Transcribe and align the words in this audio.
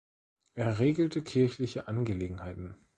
Er 0.55 0.79
regelte 0.79 1.21
kirchliche 1.23 1.87
Angelegenheiten. 1.87 2.73